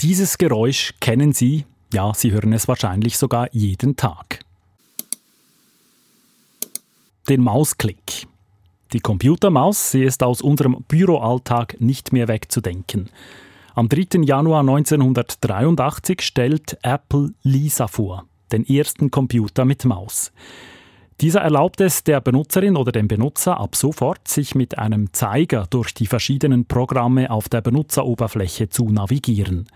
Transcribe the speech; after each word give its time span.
Dieses 0.00 0.38
Geräusch 0.38 0.94
kennen 1.00 1.32
Sie, 1.32 1.64
ja, 1.92 2.12
Sie 2.14 2.32
hören 2.32 2.52
es 2.52 2.66
wahrscheinlich 2.68 3.16
sogar 3.16 3.48
jeden 3.52 3.96
Tag. 3.96 4.40
Den 7.28 7.42
Mausklick. 7.42 8.26
Die 8.92 9.00
Computermaus, 9.00 9.90
sie 9.90 10.02
ist 10.02 10.22
aus 10.22 10.42
unserem 10.42 10.84
Büroalltag 10.86 11.80
nicht 11.80 12.12
mehr 12.12 12.28
wegzudenken. 12.28 13.08
Am 13.74 13.88
3. 13.88 14.20
Januar 14.22 14.60
1983 14.60 16.20
stellt 16.20 16.78
Apple 16.82 17.32
Lisa 17.42 17.88
vor, 17.88 18.26
den 18.52 18.64
ersten 18.66 19.10
Computer 19.10 19.64
mit 19.64 19.84
Maus. 19.84 20.32
Dieser 21.20 21.40
erlaubt 21.40 21.80
es 21.80 22.02
der 22.02 22.20
Benutzerin 22.20 22.76
oder 22.76 22.90
dem 22.90 23.06
Benutzer 23.06 23.58
ab 23.60 23.76
sofort, 23.76 24.26
sich 24.26 24.54
mit 24.54 24.78
einem 24.78 25.12
Zeiger 25.12 25.66
durch 25.70 25.94
die 25.94 26.06
verschiedenen 26.06 26.66
Programme 26.66 27.30
auf 27.30 27.48
der 27.48 27.60
Benutzeroberfläche 27.60 28.68
zu 28.68 28.90
navigieren. 28.90 29.66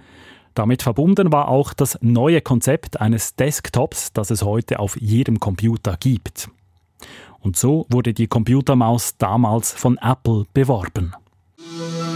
Damit 0.55 0.83
verbunden 0.83 1.33
war 1.33 1.49
auch 1.49 1.73
das 1.73 1.97
neue 2.01 2.41
Konzept 2.41 3.01
eines 3.01 3.37
Desktops, 3.37 4.13
das 4.13 4.31
es 4.31 4.43
heute 4.43 4.81
auf 4.81 5.01
jedem 5.01 5.39
Computer 5.39 5.97
gibt. 6.01 6.49
Und 7.39 7.57
so 7.57 7.87
wurde 7.89 8.13
die 8.13 8.27
Computermaus 8.27 9.17
damals 9.17 9.73
von 9.73 9.97
Apple 9.99 10.47
beworben. 10.53 11.15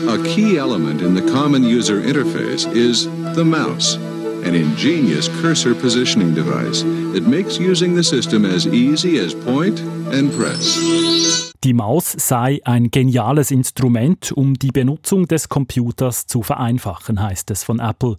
A 0.09 0.17
key 0.19 0.57
element 0.57 1.01
in 1.01 1.15
the 1.15 1.23
common 1.23 1.63
user 1.63 2.03
interface 2.03 2.67
is 2.75 3.09
the 3.37 3.45
mouse 3.45 4.01
an 4.45 4.55
ingenious 4.55 5.29
cursor 5.41 5.75
positioning 5.75 6.35
device 6.35 6.83
that 7.13 7.27
makes 7.27 7.59
using 7.59 7.95
the 7.95 8.03
system 8.03 8.45
as 8.45 8.67
easy 8.67 9.19
as 9.19 9.35
point 9.35 9.81
and 10.13 10.33
press. 10.33 11.53
Die 11.65 11.73
Maus 11.75 12.17
sei 12.19 12.61
ein 12.65 12.91
geniales 12.91 13.53
Instrument, 13.53 14.33
um 14.33 14.55
die 14.55 14.73
Benutzung 14.73 15.29
des 15.29 15.49
Computers 15.49 16.27
zu 16.27 16.43
vereinfachen, 16.43 17.23
heißt 17.23 17.51
es 17.53 17.63
von 17.63 17.79
Apple. 17.79 18.17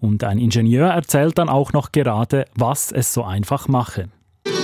Und 0.00 0.24
ein 0.24 0.38
Ingenieur 0.38 0.88
erzählt 0.88 1.38
dann 1.38 1.48
auch 1.48 1.72
noch 1.72 1.92
gerade, 1.92 2.46
was 2.56 2.90
es 2.90 3.12
so 3.12 3.22
einfach 3.22 3.68
mache. 3.68 4.08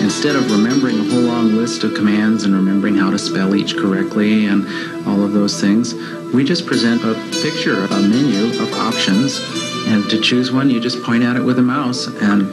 Instead 0.01 0.35
of 0.35 0.51
remembering 0.51 0.99
a 0.99 1.15
whole 1.15 1.27
long 1.27 1.57
list 1.57 1.85
of 1.85 1.95
commands 1.95 2.45
and 2.45 2.55
remembering 2.55 2.99
how 2.99 3.11
to 3.11 3.19
spell 3.19 3.55
each 3.55 3.77
correctly 3.77 4.49
and 4.49 4.67
all 5.07 5.23
of 5.23 5.33
those 5.33 5.61
things, 5.61 5.95
we 6.33 6.43
just 6.43 6.67
present 6.67 7.03
a 7.05 7.15
picture, 7.43 7.85
a 7.91 8.01
menu 8.01 8.47
of 8.61 8.73
options 8.75 9.41
And 9.87 10.09
to 10.11 10.21
choose 10.21 10.53
one, 10.53 10.71
you 10.71 10.81
just 10.81 11.03
point 11.03 11.25
at 11.25 11.37
it 11.37 11.45
with 11.45 11.59
a 11.59 11.63
mouse 11.63 12.09
and 12.21 12.49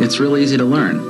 it's 0.00 0.18
real 0.20 0.36
easy 0.36 0.56
to 0.56 0.64
learn. 0.64 1.00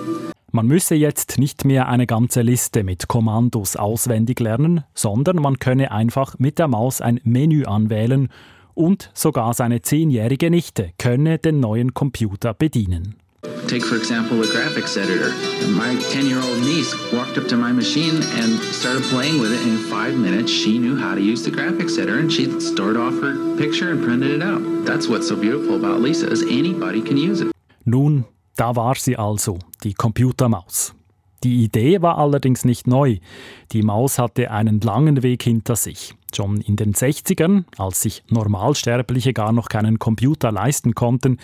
Man 0.51 0.67
müsse 0.67 0.95
jetzt 0.95 1.39
nicht 1.39 1.65
mehr 1.65 1.89
eine 1.89 2.07
ganze 2.07 2.41
Liste 2.43 2.83
mit 2.83 3.07
Kommandos 3.07 3.77
auswendig 3.77 4.41
lernen, 4.41 4.83
sondern 4.95 5.37
man 5.37 5.59
könne 5.59 5.93
einfach 5.93 6.39
mit 6.39 6.59
der 6.59 6.69
Maus 6.69 7.01
ein 7.01 7.21
Menü 7.23 7.65
anwählen 7.65 8.29
und 8.75 9.11
sogar 9.13 9.53
seine 9.55 9.83
zehnjährige 9.83 10.51
Nichte 10.51 10.93
könne 10.99 11.39
den 11.39 11.61
neuen 11.61 11.95
Computer 11.95 12.55
bedienen. 12.55 13.17
Take, 13.43 13.85
for 13.85 13.95
example, 13.95 14.43
a 14.43 14.47
graphics 14.47 14.97
editor. 15.01 15.31
My 15.71 15.95
10 16.11 16.27
year 16.27 16.41
old 16.43 16.59
niece 16.59 16.93
walked 17.13 17.39
up 17.39 17.47
to 17.49 17.57
my 17.57 17.71
machine 17.71 18.17
and 18.17 18.59
started 18.75 19.05
playing 19.05 19.41
with 19.41 19.53
it. 19.53 19.63
In 19.63 19.79
five 19.79 20.17
minutes, 20.17 20.51
she 20.51 20.79
knew 20.79 20.97
how 20.97 21.15
to 21.15 21.21
use 21.21 21.45
the 21.45 21.51
graphics 21.51 21.99
editor 21.99 22.19
and 22.19 22.33
she 22.33 22.47
stored 22.61 22.97
off 22.97 23.15
her 23.21 23.35
picture 23.57 23.91
and 23.91 24.03
printed 24.03 24.31
it 24.33 24.43
out. 24.43 24.61
That's 24.85 25.07
what's 25.09 25.29
so 25.29 25.37
beautiful 25.37 25.77
about 25.77 26.01
Lisa, 26.01 26.29
is 26.29 26.43
anybody 26.43 27.01
can 27.01 27.17
use 27.17 27.41
it. 27.41 27.53
Nun, 27.85 28.25
da 28.57 28.75
war 28.75 28.97
sie 28.97 29.17
also, 29.17 29.59
die 29.85 29.95
Computermaus. 29.95 30.95
Die 31.45 31.63
Idee 31.63 32.03
war 32.03 32.19
allerdings 32.19 32.65
nicht 32.65 32.89
neu. 32.89 33.19
Die 33.71 33.83
Maus 33.83 34.19
hatte 34.19 34.51
einen 34.51 34.81
langen 34.81 35.23
Weg 35.23 35.45
hinter 35.45 35.77
sich. 35.77 36.15
Schon 36.35 36.61
in 36.61 36.75
den 36.75 36.95
60ern, 36.95 37.65
als 37.79 38.03
sich 38.03 38.25
Normalsterbliche 38.29 39.33
gar 39.33 39.53
noch 39.53 39.69
keinen 39.69 40.01
Computer 40.01 40.51
leisten 40.51 40.97
konnten, 40.97 41.39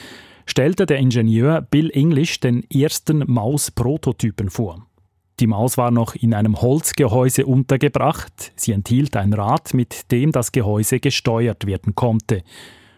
stellte 0.47 0.87
der 0.87 0.98
Ingenieur 0.98 1.62
Bill 1.62 1.91
English 1.91 2.41
den 2.41 2.69
ersten 2.70 3.25
Maus-Prototypen 3.27 4.51
vor. 4.51 4.86
Die 5.41 5.47
Maus 5.48 5.77
war 5.77 5.91
noch 5.91 6.14
in 6.14 6.33
einem 6.33 6.61
Holzgehäuse 6.61 7.45
untergebracht. 7.45 8.52
Sie 8.55 8.73
enthielt 8.73 9.17
ein 9.17 9.33
Rad, 9.33 9.74
mit 9.74 10.13
dem 10.13 10.30
das 10.30 10.52
Gehäuse 10.52 11.01
gesteuert 11.01 11.67
werden 11.67 11.95
konnte. 11.95 12.42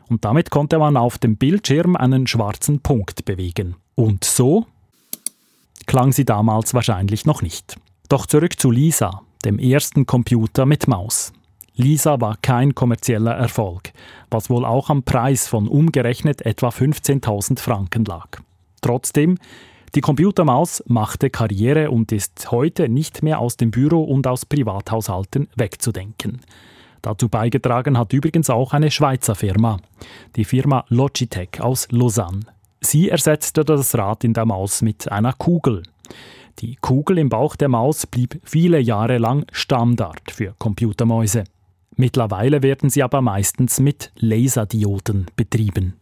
Und 0.09 0.25
damit 0.25 0.51
konnte 0.51 0.79
man 0.79 0.97
auf 0.97 1.19
dem 1.19 1.37
Bildschirm 1.37 1.97
einen 1.97 2.27
schwarzen 2.27 2.81
Punkt 2.81 3.25
bewegen. 3.25 3.77
Und 3.95 4.25
so 4.25 4.67
klang 5.87 6.13
sie 6.13 6.25
damals 6.25 6.75
wahrscheinlich 6.75 7.25
noch 7.25 7.41
nicht. 7.43 7.77
Doch 8.09 8.27
zurück 8.27 8.61
zu 8.61 8.71
Lisa, 8.71 9.23
dem 9.45 9.59
ersten 9.59 10.05
Computer 10.05 10.67
mit 10.67 10.89
Maus. 10.89 11.33
Lisa 11.77 12.21
war 12.23 12.39
kein 12.41 12.75
kommerzieller 12.75 13.33
Erfolg, 13.33 13.93
was 14.31 14.49
wohl 14.49 14.65
auch 14.65 14.89
am 14.89 15.03
Preis 15.03 15.47
von 15.47 15.69
umgerechnet 15.69 16.41
etwa 16.47 16.71
15.000 16.71 17.59
Franken 17.59 18.07
lag. 18.07 18.41
Trotzdem, 18.81 19.37
die 19.95 20.01
Computermaus 20.01 20.83
machte 20.87 21.29
Karriere 21.29 21.91
und 21.91 22.13
ist 22.13 22.51
heute 22.51 22.89
nicht 22.89 23.23
mehr 23.23 23.41
aus 23.41 23.57
dem 23.57 23.71
Büro 23.71 24.05
und 24.05 24.27
aus 24.27 24.47
Privathaushalten 24.47 25.49
wegzudenken. 25.55 26.41
Dazu 27.03 27.29
beigetragen 27.29 27.99
hat 27.99 28.13
übrigens 28.13 28.51
auch 28.51 28.73
eine 28.73 28.91
Schweizer 28.91 29.35
Firma, 29.35 29.79
die 30.35 30.45
Firma 30.45 30.85
Logitech 30.89 31.61
aus 31.61 31.89
Lausanne. 31.91 32.41
Sie 32.81 33.11
ersetzte 33.11 33.65
das 33.65 33.97
Rad 33.97 34.25
in 34.25 34.33
der 34.33 34.45
Maus 34.45 34.83
mit 34.83 35.11
einer 35.13 35.33
Kugel. 35.35 35.83
Die 36.59 36.77
Kugel 36.77 37.19
im 37.19 37.29
Bauch 37.29 37.55
der 37.55 37.69
Maus 37.69 38.07
blieb 38.07 38.41
viele 38.45 38.81
Jahre 38.81 39.19
lang 39.19 39.45
Standard 39.53 40.31
für 40.31 40.55
Computermäuse. 40.59 41.45
Mittlerweile 41.97 42.63
werden 42.63 42.91
sie 42.91 43.03
aber 43.03 43.23
meistens 43.23 43.81
mit 43.81 44.13
Laserdioden 44.17 45.27
betrieben. 45.35 45.97